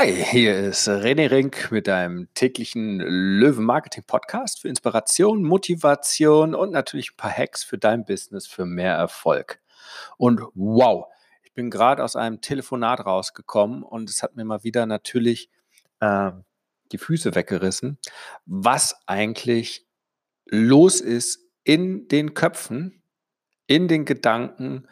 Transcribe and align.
Hi, 0.00 0.14
hier 0.14 0.56
ist 0.56 0.86
René 0.86 1.28
Rink 1.28 1.72
mit 1.72 1.88
deinem 1.88 2.32
täglichen 2.32 3.00
Löwen-Marketing-Podcast 3.00 4.60
für 4.60 4.68
Inspiration, 4.68 5.42
Motivation 5.42 6.54
und 6.54 6.70
natürlich 6.70 7.10
ein 7.10 7.16
paar 7.16 7.36
Hacks 7.36 7.64
für 7.64 7.78
dein 7.78 8.04
Business 8.04 8.46
für 8.46 8.64
mehr 8.64 8.94
Erfolg. 8.94 9.58
Und 10.16 10.40
wow, 10.54 11.06
ich 11.42 11.52
bin 11.52 11.68
gerade 11.68 12.04
aus 12.04 12.14
einem 12.14 12.40
Telefonat 12.40 13.04
rausgekommen 13.06 13.82
und 13.82 14.08
es 14.08 14.22
hat 14.22 14.36
mir 14.36 14.44
mal 14.44 14.62
wieder 14.62 14.86
natürlich 14.86 15.50
äh, 15.98 16.30
die 16.92 16.98
Füße 16.98 17.34
weggerissen, 17.34 17.98
was 18.46 18.94
eigentlich 19.08 19.84
los 20.46 21.00
ist 21.00 21.40
in 21.64 22.06
den 22.06 22.34
Köpfen, 22.34 23.02
in 23.66 23.88
den 23.88 24.04
Gedanken, 24.04 24.86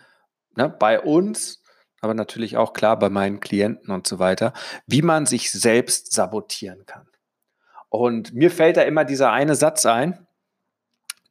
ne, 0.56 0.68
bei 0.68 0.98
uns 0.98 1.62
aber 2.00 2.14
natürlich 2.14 2.56
auch 2.56 2.72
klar 2.72 2.98
bei 2.98 3.08
meinen 3.08 3.40
Klienten 3.40 3.90
und 3.90 4.06
so 4.06 4.18
weiter, 4.18 4.52
wie 4.86 5.02
man 5.02 5.26
sich 5.26 5.50
selbst 5.50 6.12
sabotieren 6.12 6.86
kann. 6.86 7.08
Und 7.88 8.34
mir 8.34 8.50
fällt 8.50 8.76
da 8.76 8.82
immer 8.82 9.04
dieser 9.04 9.32
eine 9.32 9.54
Satz 9.54 9.86
ein, 9.86 10.26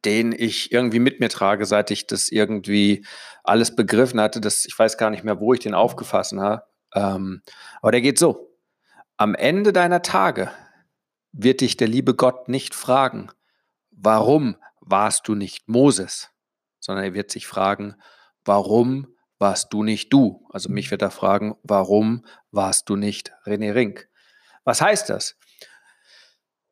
den 0.05 0.31
ich 0.31 0.71
irgendwie 0.71 0.99
mit 0.99 1.19
mir 1.19 1.29
trage, 1.29 1.65
seit 1.65 1.91
ich 1.91 2.07
das 2.07 2.29
irgendwie 2.29 3.05
alles 3.43 3.75
begriffen 3.75 4.21
hatte. 4.21 4.39
Das, 4.39 4.65
ich 4.65 4.77
weiß 4.77 4.97
gar 4.97 5.09
nicht 5.09 5.23
mehr, 5.23 5.39
wo 5.39 5.53
ich 5.53 5.59
den 5.59 5.73
aufgefasst 5.73 6.33
habe. 6.33 6.63
Ähm, 6.93 7.41
aber 7.81 7.91
der 7.91 8.01
geht 8.01 8.19
so. 8.19 8.51
Am 9.17 9.33
Ende 9.33 9.73
deiner 9.73 10.01
Tage 10.01 10.51
wird 11.31 11.61
dich 11.61 11.77
der 11.77 11.87
liebe 11.87 12.15
Gott 12.15 12.47
nicht 12.47 12.75
fragen, 12.75 13.31
warum 13.91 14.57
warst 14.79 15.27
du 15.27 15.35
nicht 15.35 15.67
Moses, 15.67 16.29
sondern 16.79 17.05
er 17.05 17.13
wird 17.13 17.31
sich 17.31 17.47
fragen, 17.47 17.95
warum 18.43 19.14
warst 19.39 19.73
du 19.73 19.83
nicht 19.83 20.11
du? 20.13 20.45
Also 20.49 20.69
mich 20.69 20.91
wird 20.91 21.01
er 21.01 21.11
fragen, 21.11 21.55
warum 21.63 22.25
warst 22.51 22.89
du 22.89 22.95
nicht 22.95 23.33
René 23.45 23.73
Rink? 23.73 24.09
Was 24.63 24.81
heißt 24.81 25.09
das? 25.09 25.37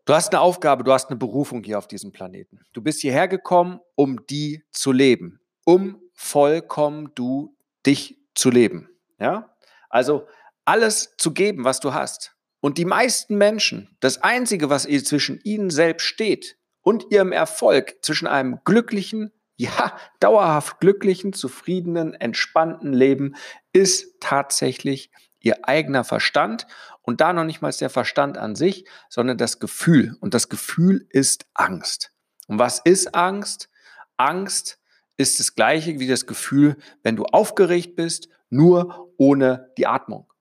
Du 0.05 0.13
hast 0.13 0.33
eine 0.33 0.41
Aufgabe, 0.41 0.83
du 0.83 0.91
hast 0.91 1.09
eine 1.09 1.17
Berufung 1.17 1.63
hier 1.63 1.77
auf 1.77 1.87
diesem 1.87 2.11
Planeten. 2.11 2.65
Du 2.73 2.81
bist 2.81 3.01
hierher 3.01 3.27
gekommen, 3.27 3.79
um 3.95 4.25
die 4.27 4.63
zu 4.71 4.91
leben, 4.91 5.39
um 5.63 6.01
vollkommen 6.13 7.11
du 7.15 7.55
dich 7.85 8.19
zu 8.35 8.49
leben. 8.49 8.89
Ja? 9.19 9.55
Also 9.89 10.27
alles 10.65 11.15
zu 11.17 11.33
geben, 11.33 11.63
was 11.63 11.79
du 11.79 11.93
hast. 11.93 12.35
Und 12.59 12.77
die 12.77 12.85
meisten 12.85 13.37
Menschen, 13.37 13.95
das 13.99 14.21
Einzige, 14.23 14.69
was 14.69 14.83
zwischen 14.83 15.39
ihnen 15.43 15.69
selbst 15.69 16.05
steht 16.05 16.57
und 16.81 17.11
ihrem 17.11 17.31
Erfolg, 17.31 17.97
zwischen 18.01 18.27
einem 18.27 18.59
glücklichen, 18.65 19.31
ja, 19.55 19.95
dauerhaft 20.19 20.79
glücklichen, 20.79 21.33
zufriedenen, 21.33 22.13
entspannten 22.13 22.93
Leben 22.93 23.35
ist 23.71 24.19
tatsächlich 24.19 25.11
ihr 25.39 25.67
eigener 25.67 26.03
Verstand 26.03 26.67
und 27.01 27.21
da 27.21 27.33
noch 27.33 27.43
nicht 27.43 27.61
mal 27.61 27.71
der 27.71 27.89
Verstand 27.89 28.37
an 28.37 28.55
sich, 28.55 28.85
sondern 29.09 29.37
das 29.37 29.59
Gefühl. 29.59 30.15
Und 30.21 30.33
das 30.33 30.49
Gefühl 30.49 31.05
ist 31.09 31.45
Angst. 31.53 32.11
Und 32.47 32.59
was 32.59 32.79
ist 32.79 33.13
Angst? 33.13 33.69
Angst 34.17 34.79
ist 35.17 35.39
das 35.39 35.55
gleiche 35.55 35.99
wie 35.99 36.07
das 36.07 36.25
Gefühl, 36.25 36.77
wenn 37.03 37.15
du 37.15 37.25
aufgeregt 37.25 37.95
bist, 37.95 38.29
nur 38.49 39.11
ohne 39.17 39.71
die 39.77 39.85
Atmung. 39.85 40.31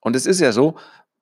Und 0.00 0.14
es 0.14 0.26
ist 0.26 0.40
ja 0.40 0.52
so, 0.52 0.76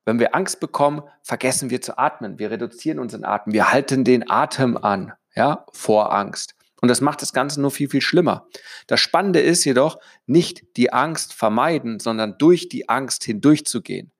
wenn 0.05 0.19
wir 0.19 0.35
Angst 0.35 0.59
bekommen, 0.59 1.03
vergessen 1.23 1.69
wir 1.69 1.81
zu 1.81 1.97
atmen. 1.97 2.39
Wir 2.39 2.51
reduzieren 2.51 2.99
unseren 2.99 3.25
Atem. 3.25 3.53
Wir 3.53 3.71
halten 3.71 4.03
den 4.03 4.29
Atem 4.29 4.77
an, 4.77 5.13
ja, 5.35 5.65
vor 5.71 6.13
Angst. 6.13 6.55
Und 6.81 6.87
das 6.87 7.01
macht 7.01 7.21
das 7.21 7.33
Ganze 7.33 7.61
nur 7.61 7.71
viel, 7.71 7.89
viel 7.89 8.01
schlimmer. 8.01 8.47
Das 8.87 8.99
Spannende 8.99 9.41
ist 9.41 9.65
jedoch, 9.65 9.99
nicht 10.25 10.77
die 10.77 10.93
Angst 10.93 11.33
vermeiden, 11.33 11.99
sondern 11.99 12.37
durch 12.37 12.69
die 12.69 12.87
Angst 12.87 13.23
hindurchzugehen. 13.23 14.11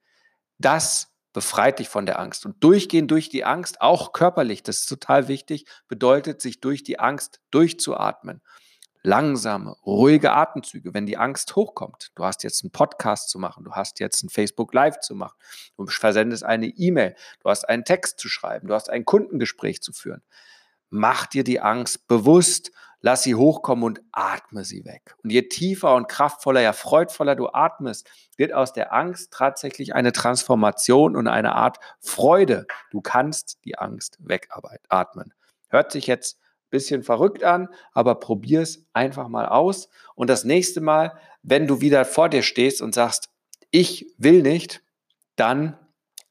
Das 0.57 1.13
befreit 1.31 1.79
dich 1.79 1.89
von 1.89 2.05
der 2.05 2.19
Angst. 2.19 2.45
Und 2.45 2.63
durchgehen 2.63 3.07
durch 3.07 3.29
die 3.29 3.45
Angst, 3.45 3.81
auch 3.81 4.13
körperlich, 4.13 4.63
das 4.63 4.79
ist 4.79 4.87
total 4.87 5.27
wichtig, 5.27 5.65
bedeutet, 5.87 6.41
sich 6.41 6.59
durch 6.59 6.83
die 6.83 6.99
Angst 6.99 7.39
durchzuatmen. 7.51 8.41
Langsame, 9.01 9.77
ruhige 9.85 10.33
Atemzüge, 10.33 10.93
wenn 10.93 11.05
die 11.05 11.15
Angst 11.15 11.55
hochkommt. 11.55 12.11
Du 12.15 12.25
hast 12.25 12.43
jetzt 12.43 12.63
einen 12.63 12.71
Podcast 12.71 13.29
zu 13.29 13.39
machen, 13.39 13.63
du 13.63 13.71
hast 13.71 14.01
jetzt 14.01 14.23
ein 14.23 14.29
Facebook 14.29 14.73
Live 14.73 14.99
zu 14.99 15.15
machen, 15.15 15.37
du 15.77 15.85
versendest 15.85 16.43
eine 16.43 16.67
E-Mail, 16.67 17.15
du 17.41 17.49
hast 17.49 17.69
einen 17.69 17.85
Text 17.85 18.19
zu 18.19 18.27
schreiben, 18.27 18.67
du 18.67 18.73
hast 18.73 18.89
ein 18.89 19.05
Kundengespräch 19.05 19.81
zu 19.81 19.93
führen 19.93 20.21
mach 20.89 21.27
dir 21.27 21.43
die 21.43 21.59
Angst 21.59 22.07
bewusst, 22.07 22.71
lass 23.01 23.23
sie 23.23 23.35
hochkommen 23.35 23.83
und 23.83 24.01
atme 24.11 24.63
sie 24.63 24.85
weg. 24.85 25.15
Und 25.23 25.31
je 25.31 25.43
tiefer 25.43 25.95
und 25.95 26.07
kraftvoller, 26.07 26.61
ja 26.61 26.73
freudvoller 26.73 27.35
du 27.35 27.47
atmest, 27.47 28.09
wird 28.37 28.53
aus 28.53 28.73
der 28.73 28.93
Angst 28.93 29.33
tatsächlich 29.33 29.95
eine 29.95 30.11
Transformation 30.11 31.15
und 31.15 31.27
eine 31.27 31.55
Art 31.55 31.77
Freude. 31.99 32.67
Du 32.91 33.01
kannst 33.01 33.59
die 33.65 33.77
Angst 33.77 34.17
wegatmen. 34.19 35.33
Hört 35.69 35.91
sich 35.91 36.07
jetzt 36.07 36.39
ein 36.39 36.69
bisschen 36.71 37.03
verrückt 37.03 37.43
an, 37.43 37.69
aber 37.93 38.15
probier 38.15 38.61
es 38.61 38.85
einfach 38.93 39.27
mal 39.27 39.47
aus. 39.47 39.89
Und 40.15 40.29
das 40.29 40.43
nächste 40.43 40.81
Mal, 40.81 41.17
wenn 41.41 41.67
du 41.67 41.81
wieder 41.81 42.05
vor 42.05 42.29
dir 42.29 42.43
stehst 42.43 42.81
und 42.81 42.93
sagst, 42.93 43.29
ich 43.71 44.13
will 44.17 44.41
nicht, 44.41 44.81
dann 45.35 45.77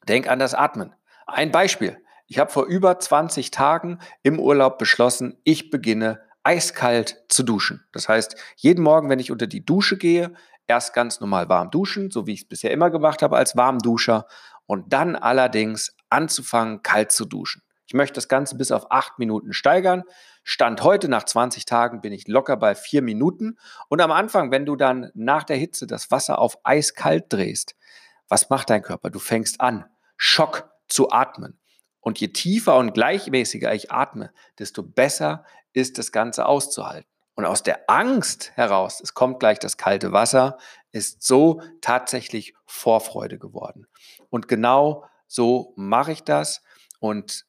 denk 0.08 0.28
an 0.28 0.38
das 0.38 0.54
Atmen. 0.54 0.94
Ein 1.26 1.52
Beispiel. 1.52 2.02
Ich 2.28 2.38
habe 2.38 2.52
vor 2.52 2.66
über 2.66 2.98
20 2.98 3.50
Tagen 3.50 3.98
im 4.22 4.38
Urlaub 4.38 4.78
beschlossen, 4.78 5.38
ich 5.44 5.70
beginne 5.70 6.20
eiskalt 6.42 7.24
zu 7.28 7.42
duschen. 7.42 7.86
Das 7.92 8.08
heißt, 8.08 8.36
jeden 8.56 8.84
Morgen, 8.84 9.08
wenn 9.08 9.18
ich 9.18 9.32
unter 9.32 9.46
die 9.46 9.64
Dusche 9.64 9.96
gehe, 9.96 10.34
erst 10.66 10.92
ganz 10.92 11.20
normal 11.20 11.48
warm 11.48 11.70
duschen, 11.70 12.10
so 12.10 12.26
wie 12.26 12.34
ich 12.34 12.42
es 12.42 12.48
bisher 12.48 12.70
immer 12.70 12.90
gemacht 12.90 13.22
habe 13.22 13.36
als 13.36 13.56
Warmduscher, 13.56 14.26
und 14.66 14.92
dann 14.92 15.16
allerdings 15.16 15.96
anzufangen, 16.10 16.82
kalt 16.82 17.10
zu 17.10 17.24
duschen. 17.24 17.62
Ich 17.86 17.94
möchte 17.94 18.16
das 18.16 18.28
Ganze 18.28 18.58
bis 18.58 18.70
auf 18.70 18.92
acht 18.92 19.18
Minuten 19.18 19.54
steigern. 19.54 20.02
Stand 20.44 20.82
heute 20.82 21.08
nach 21.08 21.24
20 21.24 21.64
Tagen 21.64 22.02
bin 22.02 22.12
ich 22.12 22.28
locker 22.28 22.58
bei 22.58 22.74
vier 22.74 23.00
Minuten. 23.00 23.56
Und 23.88 24.02
am 24.02 24.12
Anfang, 24.12 24.50
wenn 24.50 24.66
du 24.66 24.76
dann 24.76 25.10
nach 25.14 25.44
der 25.44 25.56
Hitze 25.56 25.86
das 25.86 26.10
Wasser 26.10 26.38
auf 26.38 26.58
eiskalt 26.64 27.32
drehst, 27.32 27.76
was 28.28 28.50
macht 28.50 28.68
dein 28.68 28.82
Körper? 28.82 29.08
Du 29.08 29.18
fängst 29.18 29.62
an, 29.62 29.86
Schock 30.18 30.70
zu 30.86 31.10
atmen. 31.10 31.57
Und 32.00 32.20
je 32.20 32.28
tiefer 32.28 32.76
und 32.76 32.94
gleichmäßiger 32.94 33.74
ich 33.74 33.90
atme, 33.90 34.32
desto 34.58 34.82
besser 34.82 35.44
ist 35.72 35.98
das 35.98 36.12
Ganze 36.12 36.46
auszuhalten. 36.46 37.08
Und 37.34 37.44
aus 37.44 37.62
der 37.62 37.88
Angst 37.88 38.52
heraus, 38.56 39.00
es 39.00 39.14
kommt 39.14 39.38
gleich 39.38 39.60
das 39.60 39.76
kalte 39.76 40.10
Wasser, 40.10 40.58
ist 40.90 41.22
so 41.22 41.62
tatsächlich 41.80 42.54
Vorfreude 42.66 43.38
geworden. 43.38 43.86
Und 44.28 44.48
genau 44.48 45.04
so 45.28 45.72
mache 45.76 46.10
ich 46.10 46.24
das. 46.24 46.62
Und 46.98 47.46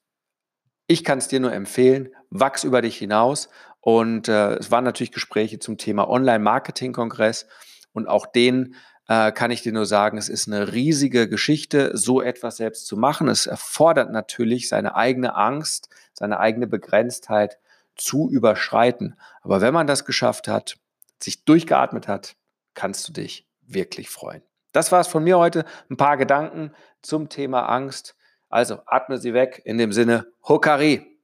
ich 0.85 1.03
kann 1.03 1.17
es 1.17 1.27
dir 1.27 1.39
nur 1.39 1.53
empfehlen, 1.53 2.09
wachs 2.29 2.63
über 2.63 2.83
dich 2.83 2.97
hinaus. 2.97 3.49
Und 3.79 4.27
äh, 4.27 4.57
es 4.57 4.69
waren 4.69 4.83
natürlich 4.83 5.11
Gespräche 5.11 5.57
zum 5.57 5.77
Thema 5.77 6.07
Online-Marketing-Kongress. 6.07 7.47
Und 7.91 8.07
auch 8.07 8.27
den 8.27 8.75
äh, 9.09 9.31
kann 9.31 9.49
ich 9.49 9.63
dir 9.63 9.73
nur 9.73 9.87
sagen, 9.87 10.19
es 10.19 10.29
ist 10.29 10.47
eine 10.47 10.71
riesige 10.71 11.27
Geschichte, 11.27 11.97
so 11.97 12.21
etwas 12.21 12.57
selbst 12.57 12.85
zu 12.85 12.95
machen. 12.95 13.27
Es 13.27 13.47
erfordert 13.47 14.11
natürlich 14.11 14.69
seine 14.69 14.95
eigene 14.95 15.35
Angst, 15.35 15.89
seine 16.13 16.39
eigene 16.39 16.67
Begrenztheit 16.67 17.57
zu 17.95 18.29
überschreiten. 18.29 19.17
Aber 19.41 19.61
wenn 19.61 19.73
man 19.73 19.87
das 19.87 20.05
geschafft 20.05 20.47
hat, 20.47 20.77
sich 21.19 21.43
durchgeatmet 21.43 22.07
hat, 22.07 22.35
kannst 22.75 23.07
du 23.07 23.11
dich 23.11 23.47
wirklich 23.61 24.09
freuen. 24.09 24.43
Das 24.73 24.91
war 24.91 24.99
es 24.99 25.07
von 25.07 25.23
mir 25.23 25.39
heute. 25.39 25.65
Ein 25.89 25.97
paar 25.97 26.15
Gedanken 26.15 26.71
zum 27.01 27.29
Thema 27.29 27.63
Angst. 27.63 28.15
Also 28.47 28.79
atme 28.85 29.17
sie 29.17 29.33
weg 29.33 29.59
in 29.65 29.79
dem 29.79 29.91
Sinne 29.91 30.27
Hokari. 30.47 31.18